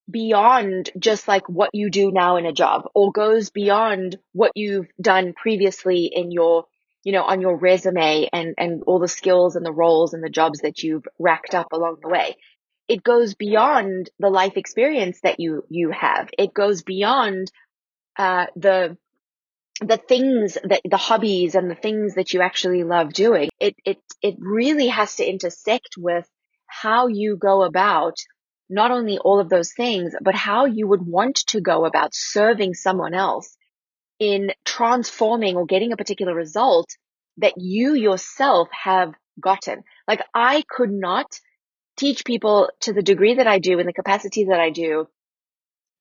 beyond 0.09 0.89
just 0.97 1.27
like 1.27 1.47
what 1.47 1.69
you 1.73 1.89
do 1.89 2.11
now 2.11 2.37
in 2.37 2.45
a 2.45 2.53
job 2.53 2.89
or 2.95 3.11
goes 3.11 3.49
beyond 3.49 4.17
what 4.33 4.51
you've 4.55 4.87
done 5.01 5.33
previously 5.33 6.05
in 6.13 6.31
your 6.31 6.65
you 7.03 7.13
know, 7.13 7.23
on 7.23 7.41
your 7.41 7.55
resume 7.55 8.29
and, 8.31 8.55
and 8.57 8.83
all 8.85 8.99
the 8.99 9.07
skills 9.07 9.55
and 9.55 9.65
the 9.65 9.71
roles 9.71 10.13
and 10.13 10.23
the 10.23 10.29
jobs 10.29 10.59
that 10.59 10.83
you've 10.83 11.07
racked 11.17 11.55
up 11.55 11.71
along 11.71 11.97
the 12.01 12.09
way. 12.09 12.35
It 12.87 13.03
goes 13.03 13.35
beyond 13.35 14.09
the 14.19 14.29
life 14.29 14.57
experience 14.57 15.21
that 15.21 15.39
you, 15.39 15.63
you 15.69 15.91
have. 15.91 16.29
It 16.37 16.53
goes 16.53 16.81
beyond, 16.81 17.51
uh, 18.17 18.47
the, 18.55 18.97
the 19.79 19.97
things 19.97 20.57
that 20.63 20.81
the 20.83 20.97
hobbies 20.97 21.55
and 21.55 21.71
the 21.71 21.75
things 21.75 22.15
that 22.15 22.33
you 22.33 22.41
actually 22.41 22.83
love 22.83 23.13
doing. 23.13 23.49
It, 23.59 23.75
it, 23.85 23.99
it 24.21 24.35
really 24.39 24.87
has 24.87 25.15
to 25.15 25.25
intersect 25.25 25.95
with 25.97 26.27
how 26.67 27.07
you 27.07 27.37
go 27.37 27.63
about 27.63 28.17
not 28.69 28.91
only 28.91 29.17
all 29.17 29.39
of 29.39 29.49
those 29.49 29.73
things, 29.73 30.13
but 30.21 30.35
how 30.35 30.65
you 30.65 30.87
would 30.87 31.05
want 31.05 31.37
to 31.47 31.61
go 31.61 31.85
about 31.85 32.11
serving 32.13 32.73
someone 32.73 33.13
else 33.13 33.57
in 34.19 34.51
transforming 34.65 35.55
or 35.55 35.65
getting 35.65 35.91
a 35.91 35.97
particular 35.97 36.35
result 36.35 36.89
that 37.37 37.53
you 37.57 37.93
yourself 37.93 38.67
have 38.71 39.13
gotten. 39.39 39.83
Like 40.07 40.21
I 40.33 40.63
could 40.69 40.91
not 40.91 41.27
teach 41.97 42.25
people 42.25 42.69
to 42.81 42.93
the 42.93 43.01
degree 43.01 43.35
that 43.35 43.47
I 43.47 43.59
do 43.59 43.79
in 43.79 43.85
the 43.85 43.93
capacity 43.93 44.45
that 44.45 44.59
I 44.59 44.69
do 44.69 45.07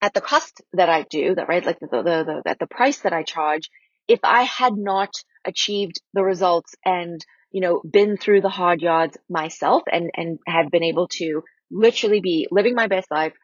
at 0.00 0.14
the 0.14 0.20
cost 0.20 0.60
that 0.72 0.88
I 0.88 1.02
do, 1.02 1.34
that 1.34 1.48
right, 1.48 1.64
like 1.64 1.80
the, 1.80 1.88
the, 1.88 2.02
the, 2.02 2.42
at 2.46 2.58
the 2.58 2.66
price 2.66 3.00
that 3.00 3.12
I 3.12 3.22
charge, 3.22 3.70
if 4.06 4.20
I 4.22 4.42
had 4.42 4.74
not 4.76 5.10
achieved 5.44 6.00
the 6.14 6.22
results 6.22 6.74
and, 6.84 7.24
you 7.50 7.60
know, 7.60 7.82
been 7.88 8.16
through 8.16 8.42
the 8.42 8.48
hard 8.48 8.80
yards 8.80 9.16
myself 9.28 9.82
and, 9.90 10.10
and 10.14 10.38
have 10.46 10.70
been 10.70 10.84
able 10.84 11.08
to 11.08 11.42
literally 11.70 12.20
be 12.20 12.48
living 12.50 12.74
my 12.74 12.86
best 12.86 13.10
life, 13.10 13.34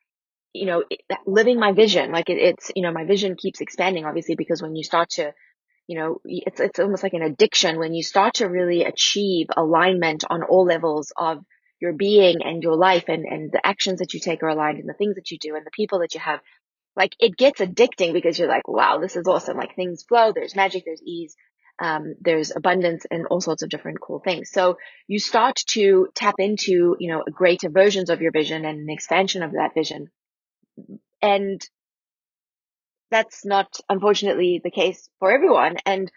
you 0.53 0.67
know, 0.67 0.85
living 1.27 1.59
my 1.59 1.73
vision. 1.73 2.13
Like 2.13 2.31
it, 2.31 2.39
it's, 2.39 2.71
you 2.75 2.83
know, 2.83 2.93
my 2.93 3.05
vision 3.05 3.37
keeps 3.37 3.61
expanding, 3.61 4.05
obviously, 4.05 4.35
because 4.37 4.63
when 4.63 4.77
you 4.77 4.85
start 4.85 5.11
to, 5.11 5.33
you 5.87 5.99
know, 5.99 6.21
it's, 6.25 6.61
it's 6.61 6.79
almost 6.79 7.03
like 7.03 7.15
an 7.15 7.23
addiction 7.23 7.79
when 7.79 7.95
you 7.95 8.03
start 8.03 8.35
to 8.35 8.47
really 8.47 8.85
achieve 8.85 9.49
alignment 9.57 10.25
on 10.29 10.43
all 10.43 10.65
levels 10.65 11.13
of 11.17 11.45
your 11.81 11.93
being 11.93 12.43
and 12.43 12.63
your 12.63 12.77
life 12.77 13.05
and, 13.09 13.25
and 13.27 13.53
the 13.53 13.65
actions 13.67 13.99
that 13.99 14.15
you 14.15 14.21
take 14.21 14.43
are 14.43 14.49
aligned 14.49 14.79
and 14.79 14.89
the 14.89 14.95
things 14.95 15.17
that 15.17 15.31
you 15.31 15.39
do 15.39 15.57
and 15.57 15.67
the 15.67 15.71
people 15.73 15.99
that 16.01 16.15
you 16.15 16.21
have. 16.21 16.41
Like 16.97 17.15
it 17.19 17.37
gets 17.37 17.61
addicting 17.61 18.13
because 18.13 18.39
you're 18.39 18.49
like, 18.49 18.69
wow, 18.69 18.99
this 18.99 19.17
is 19.17 19.27
awesome. 19.27 19.57
Like 19.57 19.75
things 19.75 20.05
flow. 20.05 20.33
There's 20.33 20.57
magic. 20.57 20.85
There's 20.87 21.03
ease. 21.03 21.35
Um, 21.81 22.15
there's 22.21 22.53
abundance 22.55 23.05
and 23.11 23.27
all 23.27 23.41
sorts 23.41 23.63
of 23.63 23.69
different 23.69 24.01
cool 24.01 24.21
things. 24.21 24.51
So 24.53 24.79
you 25.09 25.19
start 25.19 25.57
to 25.71 26.09
tap 26.15 26.37
into, 26.39 26.97
you 27.01 27.13
know, 27.13 27.25
greater 27.31 27.69
versions 27.69 28.11
of 28.11 28.21
your 28.21 28.31
vision 28.31 28.65
and 28.65 28.79
an 28.79 28.91
expansion 28.91 29.43
of 29.43 29.53
that 29.53 29.75
vision. 29.75 30.09
And 31.21 31.61
that's 33.11 33.45
not 33.45 33.79
unfortunately 33.89 34.61
the 34.63 34.71
case 34.71 35.09
for 35.19 35.33
everyone. 35.33 35.77
And 35.85 36.11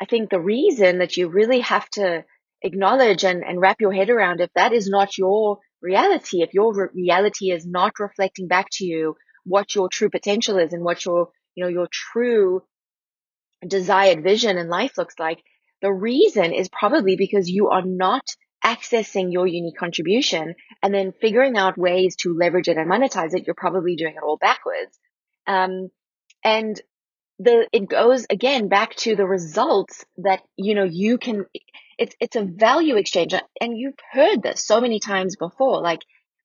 I 0.00 0.06
think 0.06 0.30
the 0.30 0.40
reason 0.40 0.98
that 0.98 1.16
you 1.16 1.28
really 1.28 1.60
have 1.60 1.88
to 1.90 2.24
acknowledge 2.62 3.24
and, 3.24 3.42
and 3.44 3.60
wrap 3.60 3.80
your 3.80 3.92
head 3.92 4.10
around 4.10 4.40
if 4.40 4.50
that 4.54 4.72
is 4.72 4.88
not 4.88 5.18
your 5.18 5.58
reality, 5.82 6.42
if 6.42 6.54
your 6.54 6.74
re- 6.74 6.88
reality 6.94 7.50
is 7.50 7.66
not 7.66 7.98
reflecting 7.98 8.48
back 8.48 8.68
to 8.72 8.84
you 8.84 9.16
what 9.44 9.74
your 9.74 9.88
true 9.88 10.10
potential 10.10 10.58
is 10.58 10.72
and 10.72 10.84
what 10.84 11.04
your, 11.04 11.30
you 11.54 11.64
know, 11.64 11.70
your 11.70 11.88
true 11.90 12.62
desired 13.66 14.22
vision 14.22 14.58
in 14.58 14.68
life 14.68 14.96
looks 14.96 15.18
like, 15.18 15.38
the 15.82 15.92
reason 15.92 16.52
is 16.52 16.68
probably 16.68 17.16
because 17.16 17.48
you 17.48 17.68
are 17.68 17.84
not 17.84 18.24
accessing 18.64 19.32
your 19.32 19.46
unique 19.46 19.78
contribution 19.78 20.54
and 20.82 20.92
then 20.92 21.12
figuring 21.20 21.56
out 21.56 21.78
ways 21.78 22.16
to 22.16 22.36
leverage 22.36 22.68
it 22.68 22.76
and 22.76 22.90
monetize 22.90 23.34
it. 23.34 23.46
You're 23.46 23.54
probably 23.54 23.96
doing 23.96 24.14
it 24.16 24.22
all 24.22 24.36
backwards. 24.36 24.98
Um, 25.46 25.88
and 26.44 26.80
the, 27.38 27.66
it 27.72 27.88
goes 27.88 28.26
again 28.28 28.68
back 28.68 28.94
to 28.96 29.16
the 29.16 29.26
results 29.26 30.04
that, 30.18 30.40
you 30.56 30.74
know, 30.74 30.84
you 30.84 31.16
can, 31.16 31.46
it's, 31.98 32.14
it's 32.20 32.36
a 32.36 32.44
value 32.44 32.96
exchange. 32.96 33.34
And 33.60 33.78
you've 33.78 33.94
heard 34.12 34.42
this 34.42 34.66
so 34.66 34.80
many 34.80 35.00
times 35.00 35.36
before. 35.36 35.80
Like 35.80 36.00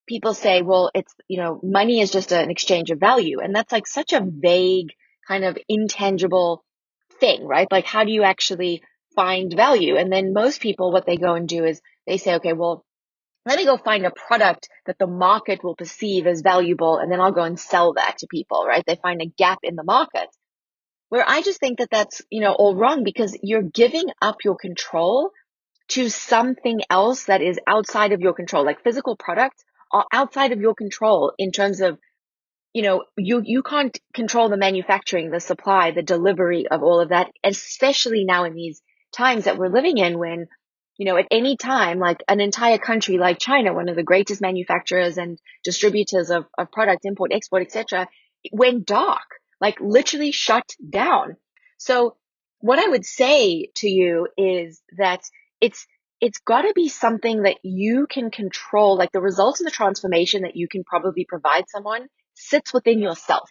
people 0.07 0.33
say, 0.33 0.61
well, 0.61 0.91
it's, 0.95 1.13
you 1.27 1.41
know, 1.41 1.59
money 1.61 1.99
is 1.99 2.11
just 2.11 2.31
an 2.31 2.49
exchange 2.49 2.91
of 2.91 2.99
value. 2.99 3.39
And 3.41 3.53
that's 3.53 3.73
like 3.73 3.87
such 3.87 4.13
a 4.13 4.25
vague 4.25 4.91
kind 5.27 5.43
of 5.43 5.57
intangible 5.67 6.63
thing, 7.19 7.45
right? 7.45 7.67
Like, 7.71 7.85
how 7.85 8.03
do 8.03 8.11
you 8.11 8.23
actually 8.23 8.83
find 9.15 9.53
value? 9.53 9.95
And 9.97 10.11
then 10.11 10.33
most 10.33 10.61
people, 10.61 10.91
what 10.91 11.05
they 11.05 11.17
go 11.17 11.35
and 11.35 11.47
do 11.47 11.63
is 11.65 11.81
they 12.05 12.17
say, 12.17 12.35
okay, 12.35 12.53
well, 12.53 12.83
let 13.45 13.57
me 13.57 13.65
go 13.65 13.77
find 13.77 14.05
a 14.05 14.11
product 14.11 14.67
that 14.87 14.97
the 14.97 15.07
market 15.07 15.63
will 15.63 15.75
perceive 15.75 16.25
as 16.25 16.41
valuable 16.41 16.97
and 16.97 17.11
then 17.11 17.21
I'll 17.21 17.31
go 17.31 17.43
and 17.43 17.59
sell 17.59 17.93
that 17.93 18.17
to 18.19 18.27
people, 18.27 18.65
right? 18.65 18.83
They 18.85 18.95
find 18.95 19.21
a 19.21 19.31
gap 19.37 19.59
in 19.63 19.75
the 19.75 19.83
market 19.83 20.27
where 21.09 21.23
I 21.27 21.41
just 21.41 21.59
think 21.59 21.77
that 21.77 21.89
that's, 21.91 22.21
you 22.31 22.41
know, 22.41 22.53
all 22.53 22.75
wrong 22.75 23.03
because 23.03 23.37
you're 23.43 23.61
giving 23.61 24.05
up 24.21 24.37
your 24.43 24.55
control 24.55 25.31
to 25.89 26.09
something 26.09 26.81
else 26.89 27.25
that 27.25 27.41
is 27.41 27.59
outside 27.67 28.11
of 28.11 28.21
your 28.21 28.33
control, 28.33 28.65
like 28.65 28.83
physical 28.83 29.15
products 29.15 29.63
are 29.91 30.05
outside 30.11 30.51
of 30.51 30.59
your 30.59 30.73
control 30.73 31.31
in 31.37 31.51
terms 31.51 31.81
of 31.81 31.99
you 32.75 32.81
know, 32.81 33.05
you, 33.15 33.41
you 33.41 33.63
can't 33.63 33.97
control 34.13 34.49
the 34.49 34.57
manufacturing, 34.57 35.31
the 35.31 35.39
supply, 35.39 35.91
the 35.91 36.03
delivery 36.03 36.67
of 36.67 36.83
all 36.83 36.99
of 36.99 37.07
that, 37.07 37.31
especially 37.41 38.25
now 38.25 38.43
in 38.43 38.53
these 38.53 38.81
times 39.13 39.45
that 39.45 39.57
we're 39.57 39.69
living 39.69 39.97
in 39.97 40.19
when, 40.19 40.47
you 40.97 41.05
know, 41.05 41.15
at 41.15 41.25
any 41.31 41.55
time, 41.55 41.99
like 41.99 42.21
an 42.27 42.41
entire 42.41 42.77
country 42.77 43.17
like 43.17 43.39
China, 43.39 43.73
one 43.73 43.87
of 43.87 43.95
the 43.95 44.03
greatest 44.03 44.41
manufacturers 44.41 45.17
and 45.17 45.39
distributors 45.63 46.29
of, 46.29 46.47
of 46.57 46.69
product 46.69 47.05
import, 47.05 47.31
export, 47.33 47.61
etc., 47.61 48.09
went 48.51 48.85
dark, 48.85 49.39
like 49.61 49.79
literally 49.79 50.33
shut 50.33 50.69
down. 50.89 51.37
So 51.77 52.17
what 52.59 52.77
I 52.77 52.89
would 52.89 53.05
say 53.05 53.69
to 53.75 53.87
you 53.87 54.27
is 54.37 54.81
that 54.97 55.21
it's, 55.61 55.87
it's 56.19 56.39
got 56.39 56.63
to 56.63 56.73
be 56.75 56.89
something 56.89 57.43
that 57.43 57.55
you 57.63 58.05
can 58.11 58.31
control, 58.31 58.97
like 58.97 59.13
the 59.13 59.21
results 59.21 59.61
of 59.61 59.65
the 59.65 59.71
transformation 59.71 60.41
that 60.41 60.57
you 60.57 60.67
can 60.67 60.83
probably 60.83 61.23
provide 61.23 61.69
someone 61.69 62.09
sits 62.35 62.73
within 62.73 62.99
yourself. 62.99 63.49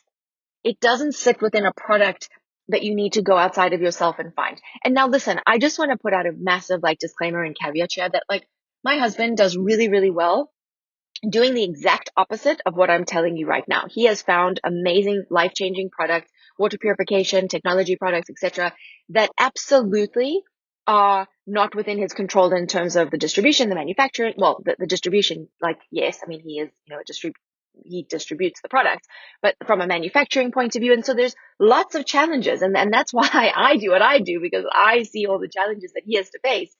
It 0.62 0.81
doesn't 0.81 1.14
sit 1.14 1.43
within 1.43 1.67
a 1.67 1.73
product 1.73 2.29
that 2.69 2.83
you 2.83 2.95
need 2.95 3.14
to 3.14 3.23
go 3.23 3.37
outside 3.37 3.73
of 3.75 3.83
yourself 3.83 4.19
and 4.19 4.35
find. 4.35 4.61
And 4.85 4.95
now 4.95 5.09
listen, 5.09 5.38
I 5.47 5.59
just 5.59 5.79
want 5.79 5.91
to 5.91 5.99
put 5.99 6.14
out 6.14 6.26
a 6.26 6.33
massive 6.33 6.83
like 6.83 6.99
disclaimer 6.99 7.43
and 7.43 7.57
caveat 7.59 7.91
here 7.93 8.09
that 8.09 8.25
like 8.29 8.47
my 8.83 8.99
husband 8.99 9.37
does 9.37 9.57
really, 9.57 9.88
really 9.88 10.11
well 10.11 10.50
doing 11.29 11.55
the 11.55 11.64
exact 11.64 12.11
opposite 12.17 12.61
of 12.67 12.76
what 12.76 12.91
I'm 12.91 13.05
telling 13.05 13.37
you 13.37 13.47
right 13.47 13.67
now. 13.69 13.85
He 13.88 14.05
has 14.05 14.23
found 14.23 14.61
amazing 14.64 15.25
life-changing 15.31 15.91
products, 15.91 16.31
water 16.59 16.79
purification, 16.79 17.49
technology 17.49 17.97
products, 17.97 18.31
etc., 18.31 18.73
that 19.11 19.31
absolutely 19.38 20.43
are 20.87 21.26
not 21.47 21.75
within 21.75 21.99
his 21.99 22.12
control 22.12 22.53
in 22.53 22.67
terms 22.67 22.97
of 22.97 23.11
the 23.11 23.17
distribution, 23.17 23.69
the 23.69 23.75
manufacturing, 23.75 24.35
well, 24.37 24.61
the, 24.64 24.76
the 24.79 24.87
distribution, 24.87 25.49
like, 25.62 25.79
yes, 25.91 26.21
I 26.23 26.26
mean, 26.26 26.41
he 26.41 26.59
is, 26.59 26.69
you 26.87 26.95
know, 26.95 27.00
a 27.00 27.05
distrib- 27.11 27.33
he 27.83 28.07
distributes 28.09 28.61
the 28.62 28.69
product, 28.69 29.07
but 29.43 29.54
from 29.66 29.81
a 29.81 29.87
manufacturing 29.87 30.52
point 30.52 30.76
of 30.76 30.81
view. 30.81 30.93
And 30.93 31.04
so 31.04 31.14
there's 31.14 31.35
lots 31.59 31.95
of 31.95 32.07
challenges. 32.07 32.62
And, 32.62 32.76
and 32.76 32.93
that's 32.93 33.12
why 33.12 33.52
I 33.54 33.76
do 33.76 33.90
what 33.90 34.02
I 34.02 34.21
do 34.21 34.40
because 34.40 34.64
I 34.73 35.02
see 35.02 35.26
all 35.26 35.38
the 35.38 35.49
challenges 35.49 35.93
that 35.95 36.02
he 36.04 36.16
has 36.16 36.31
to 36.31 36.38
face. 36.40 36.75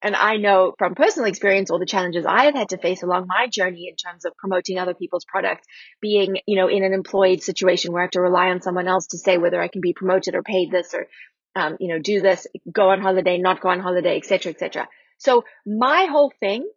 And 0.00 0.14
I 0.14 0.36
know 0.36 0.74
from 0.78 0.94
personal 0.94 1.28
experience 1.28 1.70
all 1.70 1.80
the 1.80 1.86
challenges 1.86 2.24
I 2.24 2.44
have 2.44 2.54
had 2.54 2.68
to 2.68 2.78
face 2.78 3.02
along 3.02 3.26
my 3.26 3.48
journey 3.48 3.88
in 3.88 3.96
terms 3.96 4.24
of 4.24 4.36
promoting 4.36 4.78
other 4.78 4.94
people's 4.94 5.24
products, 5.24 5.66
being, 6.00 6.38
you 6.46 6.56
know, 6.56 6.68
in 6.68 6.84
an 6.84 6.92
employed 6.92 7.42
situation 7.42 7.92
where 7.92 8.02
I 8.02 8.04
have 8.04 8.12
to 8.12 8.20
rely 8.20 8.50
on 8.50 8.62
someone 8.62 8.86
else 8.86 9.08
to 9.08 9.18
say 9.18 9.38
whether 9.38 9.60
I 9.60 9.66
can 9.66 9.80
be 9.80 9.94
promoted 9.94 10.36
or 10.36 10.42
paid 10.44 10.70
this 10.70 10.94
or, 10.94 11.08
um, 11.56 11.76
you 11.80 11.88
know, 11.88 11.98
do 11.98 12.20
this, 12.20 12.46
go 12.70 12.90
on 12.90 13.00
holiday, 13.00 13.38
not 13.38 13.60
go 13.60 13.70
on 13.70 13.80
holiday, 13.80 14.16
etc., 14.16 14.52
etc. 14.52 14.86
So 15.18 15.42
my 15.66 16.04
whole 16.04 16.32
thing 16.38 16.68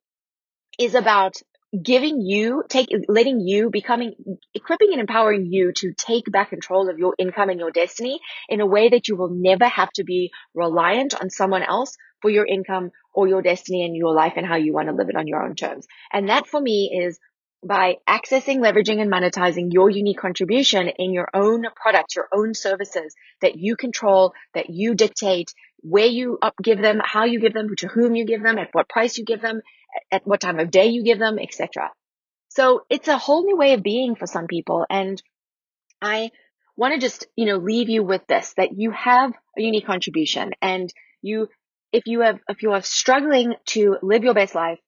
is 0.80 0.96
about 0.96 1.36
giving 1.72 2.22
you, 2.22 2.64
take, 2.68 2.90
letting 3.08 3.40
you 3.40 3.70
becoming, 3.70 4.14
equipping 4.54 4.90
and 4.92 5.00
empowering 5.00 5.46
you 5.46 5.72
to 5.78 5.94
take 5.94 6.30
back 6.32 6.50
control 6.50 6.90
of 6.90 7.00
your 7.00 7.16
income 7.18 7.50
and 7.50 7.60
your 7.60 7.72
destiny 7.72 8.20
in 8.50 8.60
a 8.60 8.66
way 8.66 8.90
that 8.90 9.08
you 9.08 9.16
will 9.16 9.30
never 9.30 9.66
have 9.66 9.92
to 9.94 10.04
be 10.04 10.32
reliant 10.54 11.14
on 11.20 11.30
someone 11.30 11.64
else 11.64 11.96
for 12.22 12.30
your 12.30 12.46
income 12.46 12.92
or 13.14 13.28
your 13.28 13.42
destiny 13.42 13.86
and 13.86 13.96
your 13.96 14.14
life 14.14 14.34
and 14.36 14.46
how 14.46 14.56
you 14.56 14.74
want 14.74 14.90
to 14.90 14.96
live 14.96 15.10
it 15.10 15.16
on 15.16 15.28
your 15.28 15.44
own 15.44 15.56
terms. 15.56 15.88
And 16.12 16.30
that 16.30 16.48
for 16.48 16.60
me 16.60 16.92
is 17.06 17.20
by 17.64 17.98
accessing, 18.08 18.58
leveraging 18.58 19.00
and 19.00 19.12
monetizing 19.12 19.72
your 19.72 19.90
unique 19.90 20.18
contribution 20.18 20.90
in 20.90 21.14
your 21.14 21.30
own 21.34 21.64
products, 21.76 22.16
your 22.16 22.28
own 22.34 22.54
services 22.54 23.16
that 23.42 23.56
you 23.56 23.76
control, 23.76 24.34
that 24.56 24.70
you 24.70 24.96
dictate, 24.96 25.54
where 25.82 26.08
you 26.08 26.40
give 26.62 26.82
them, 26.82 27.00
how 27.04 27.26
you 27.26 27.40
give 27.40 27.54
them, 27.54 27.68
to 27.78 27.88
whom 27.88 28.16
you 28.16 28.26
give 28.26 28.42
them, 28.42 28.58
at 28.58 28.70
what 28.72 28.90
price 28.90 29.18
you 29.18 29.26
give 29.26 29.42
them, 29.42 29.62
at 30.12 30.26
what 30.26 30.42
time 30.42 30.60
of 30.60 30.72
day 30.72 30.88
you 30.88 31.04
give 31.04 31.20
them, 31.20 31.40
etc. 31.40 31.92
So 32.50 32.82
it's 32.90 33.08
a 33.08 33.18
whole 33.18 33.44
new 33.46 33.58
way 33.58 33.74
of 33.74 33.84
being 33.84 34.16
for 34.16 34.28
some 34.28 34.48
people. 34.48 34.86
And 34.90 35.22
I 36.02 36.32
want 36.76 36.94
to 36.94 37.00
just, 37.00 37.28
you 37.36 37.46
know, 37.46 37.58
leave 37.58 37.90
you 37.90 38.04
with 38.04 38.26
this, 38.28 38.54
that 38.58 38.70
you 38.76 38.92
have 38.92 39.32
a 39.58 39.62
unique 39.62 39.86
contribution 39.86 40.52
and 40.62 40.92
you, 41.22 41.48
if 41.92 42.04
you 42.08 42.22
have, 42.22 42.40
if 42.50 42.64
you 42.64 42.72
are 42.72 42.82
struggling 42.82 43.56
to 43.68 43.98
live 44.02 44.24
your 44.24 44.34
best 44.34 44.56
life, 44.56 44.80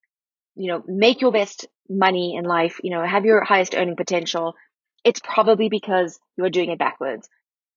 you 0.55 0.67
know, 0.71 0.83
make 0.87 1.21
your 1.21 1.31
best 1.31 1.67
money 1.89 2.35
in 2.35 2.45
life, 2.45 2.79
you 2.83 2.91
know, 2.91 3.05
have 3.05 3.25
your 3.25 3.43
highest 3.43 3.75
earning 3.75 3.95
potential, 3.95 4.55
it's 5.03 5.19
probably 5.23 5.69
because 5.69 6.19
you 6.37 6.45
are 6.45 6.49
doing 6.49 6.69
it 6.69 6.79
backwards. 6.79 7.27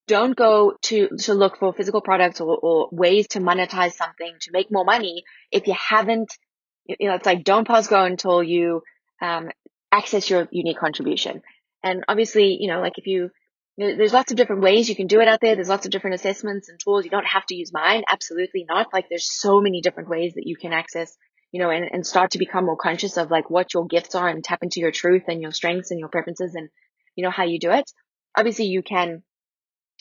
don't 0.06 0.36
go 0.36 0.74
to, 0.82 1.08
to 1.18 1.34
look 1.34 1.58
for 1.58 1.72
physical 1.72 2.00
products 2.00 2.40
or, 2.40 2.56
or 2.56 2.88
ways 2.92 3.26
to 3.28 3.40
monetize 3.40 3.92
something 3.92 4.34
to 4.40 4.52
make 4.52 4.70
more 4.70 4.84
money 4.84 5.24
if 5.50 5.66
you 5.66 5.74
haven't, 5.74 6.32
you 6.88 7.08
know, 7.08 7.14
it's 7.14 7.26
like 7.26 7.44
don't 7.44 7.66
pause 7.66 7.88
go 7.88 8.04
until 8.04 8.42
you, 8.42 8.82
um, 9.20 9.50
access 9.92 10.28
your 10.28 10.48
unique 10.50 10.78
contribution. 10.78 11.42
And 11.82 12.04
obviously, 12.08 12.56
you 12.60 12.68
know, 12.68 12.80
like 12.80 12.98
if 12.98 13.06
you, 13.06 13.30
there's 13.78 14.12
lots 14.12 14.30
of 14.30 14.36
different 14.36 14.62
ways 14.62 14.88
you 14.88 14.96
can 14.96 15.06
do 15.06 15.20
it 15.20 15.28
out 15.28 15.40
there. 15.40 15.54
There's 15.54 15.68
lots 15.68 15.84
of 15.84 15.92
different 15.92 16.14
assessments 16.14 16.68
and 16.68 16.80
tools. 16.80 17.04
You 17.04 17.10
don't 17.10 17.26
have 17.26 17.46
to 17.46 17.54
use 17.54 17.72
mine. 17.72 18.04
Absolutely 18.10 18.64
not. 18.68 18.88
Like 18.92 19.08
there's 19.08 19.30
so 19.30 19.60
many 19.60 19.82
different 19.82 20.08
ways 20.08 20.34
that 20.34 20.46
you 20.46 20.56
can 20.56 20.72
access, 20.72 21.14
you 21.52 21.60
know, 21.60 21.70
and, 21.70 21.86
and 21.92 22.06
start 22.06 22.30
to 22.32 22.38
become 22.38 22.64
more 22.64 22.76
conscious 22.76 23.16
of 23.18 23.30
like 23.30 23.50
what 23.50 23.74
your 23.74 23.86
gifts 23.86 24.14
are 24.14 24.28
and 24.28 24.42
tap 24.42 24.62
into 24.62 24.80
your 24.80 24.92
truth 24.92 25.24
and 25.28 25.42
your 25.42 25.52
strengths 25.52 25.90
and 25.90 26.00
your 26.00 26.08
preferences 26.08 26.54
and, 26.54 26.70
you 27.14 27.22
know, 27.22 27.30
how 27.30 27.44
you 27.44 27.58
do 27.58 27.70
it. 27.70 27.90
Obviously 28.36 28.66
you 28.66 28.82
can, 28.82 29.22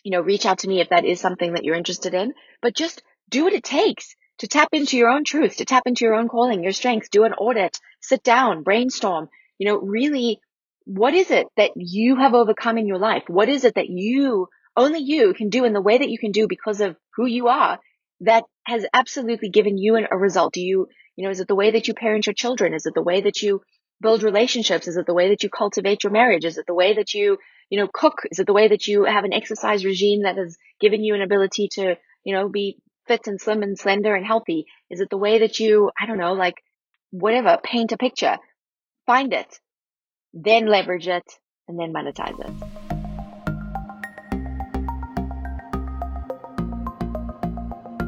you 0.04 0.12
know, 0.12 0.22
reach 0.22 0.46
out 0.46 0.60
to 0.60 0.68
me 0.68 0.80
if 0.80 0.90
that 0.90 1.06
is 1.06 1.20
something 1.20 1.54
that 1.54 1.66
you're 1.66 1.76
interested 1.76 2.14
in, 2.14 2.34
but 2.62 2.76
just 2.76 3.04
do 3.30 3.44
what 3.44 3.54
it 3.54 3.64
takes 3.64 4.16
to 4.40 4.48
tap 4.48 4.70
into 4.74 4.98
your 4.98 5.10
own 5.10 5.24
truth, 5.24 5.58
to 5.58 5.66
tap 5.66 5.84
into 5.86 6.06
your 6.06 6.16
own 6.16 6.28
calling, 6.28 6.64
your 6.64 6.74
strengths, 6.74 7.10
do 7.10 7.24
an 7.24 7.34
audit, 7.34 7.80
sit 8.02 8.24
down, 8.24 8.64
brainstorm, 8.64 9.30
you 9.58 9.68
know, 9.68 9.78
really 9.78 10.40
what 10.86 11.14
is 11.14 11.32
it 11.32 11.48
that 11.58 11.72
you 11.76 12.16
have 12.16 12.34
overcome 12.34 12.78
in 12.78 12.88
your 12.88 13.00
life? 13.00 13.24
What 13.28 13.50
is 13.50 13.64
it 13.64 13.76
that 13.76 13.90
you, 13.90 14.48
only 14.78 15.00
you 15.00 15.34
can 15.34 15.50
do 15.50 15.66
in 15.66 15.74
the 15.74 15.82
way 15.82 15.98
that 15.98 16.10
you 16.10 16.20
can 16.20 16.32
do 16.32 16.48
because 16.48 16.80
of 16.80 16.96
who 17.16 17.26
you 17.26 17.48
are 17.48 17.80
that 18.22 18.44
has 18.66 18.86
absolutely 18.94 19.50
given 19.50 19.78
you 19.78 19.96
an, 19.96 20.08
a 20.12 20.18
result? 20.18 20.54
Do 20.54 20.62
you, 20.62 20.88
you 21.16 21.24
know, 21.24 21.32
is 21.32 21.40
it 21.40 21.48
the 21.48 21.56
way 21.56 21.72
that 21.72 21.88
you 21.88 21.94
parent 21.94 22.28
your 22.28 22.34
children? 22.34 22.74
Is 22.74 22.86
it 22.86 22.94
the 22.94 23.04
way 23.04 23.22
that 23.22 23.42
you 23.42 23.62
build 24.02 24.22
relationships? 24.22 24.88
Is 24.88 24.98
it 24.98 25.08
the 25.08 25.14
way 25.14 25.30
that 25.30 25.42
you 25.44 25.50
cultivate 25.50 26.04
your 26.04 26.12
marriage? 26.12 26.46
Is 26.46 26.58
it 26.58 26.66
the 26.68 26.76
way 26.76 26.94
that 26.94 27.14
you, 27.14 27.38
you 27.70 27.80
know, 27.80 27.90
cook? 27.92 28.22
Is 28.30 28.40
it 28.40 28.46
the 28.46 28.54
way 28.54 28.68
that 28.68 28.86
you 28.88 29.06
have 29.06 29.24
an 29.24 29.34
exercise 29.34 29.86
regime 29.86 30.24
that 30.24 30.38
has 30.38 30.58
given 30.80 31.04
you 31.04 31.16
an 31.16 31.22
ability 31.22 31.70
to, 31.74 31.96
you 32.24 32.36
know, 32.36 32.50
be 32.50 32.78
fit 33.08 33.28
and 33.28 33.40
slim 33.40 33.64
and 33.64 33.78
slender 33.78 34.16
and 34.16 34.26
healthy? 34.26 34.66
Is 34.90 35.00
it 35.00 35.10
the 35.10 35.18
way 35.18 35.40
that 35.40 35.60
you, 35.60 35.92
I 36.00 36.06
don't 36.06 36.18
know, 36.18 36.34
like 36.34 36.56
whatever, 37.12 37.58
paint 37.64 37.92
a 37.92 37.98
picture? 37.98 38.38
Find 39.06 39.34
it 39.34 39.60
then 40.36 40.68
leverage 40.68 41.08
it, 41.08 41.24
and 41.68 41.80
then 41.80 41.94
monetize 41.94 42.38
it. 42.40 42.85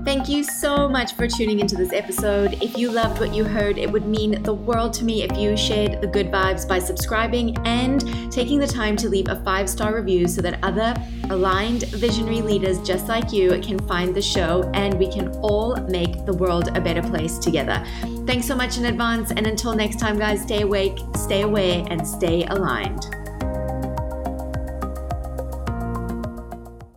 Thank 0.08 0.30
you 0.30 0.42
so 0.42 0.88
much 0.88 1.16
for 1.16 1.28
tuning 1.28 1.60
into 1.60 1.76
this 1.76 1.92
episode. 1.92 2.64
If 2.64 2.78
you 2.78 2.90
loved 2.90 3.20
what 3.20 3.36
you 3.36 3.44
heard, 3.44 3.78
it 3.78 3.92
would 3.92 4.06
mean 4.06 4.42
the 4.42 4.54
world 4.54 4.94
to 4.94 5.04
me 5.04 5.24
if 5.24 5.38
you 5.38 5.58
shared 5.58 6.00
the 6.00 6.08
good 6.08 6.32
vibes 6.32 6.66
by 6.66 6.80
subscribing 6.80 7.58
and 7.66 8.32
taking 8.32 8.58
the 8.58 8.68
time 8.68 8.96
to 8.96 9.10
leave 9.10 9.28
a 9.28 9.44
five 9.44 9.70
star 9.70 9.94
review 9.94 10.30
so 10.30 10.42
that 10.42 10.64
other 10.64 10.96
aligned 11.30 11.88
visionary 11.88 12.42
leaders 12.42 12.80
just 12.84 13.10
like 13.10 13.34
you 13.34 13.60
can 13.60 13.78
find 13.80 14.16
the 14.16 14.22
show 14.22 14.72
and 14.74 14.98
we 14.98 15.12
can 15.12 15.28
all 15.42 15.76
make 15.90 16.26
the 16.26 16.34
world 16.34 16.70
a 16.78 16.80
better 16.80 17.02
place 17.02 17.38
together. 17.38 17.86
Thanks 18.26 18.48
so 18.48 18.56
much 18.56 18.78
in 18.78 18.86
advance. 18.86 19.32
And 19.32 19.46
until 19.46 19.76
next 19.76 20.00
time, 20.00 20.18
guys, 20.18 20.42
stay 20.42 20.62
awake, 20.62 21.00
stay 21.18 21.42
aware, 21.42 21.86
and 21.90 22.08
stay 22.08 22.46
aligned. 22.46 23.16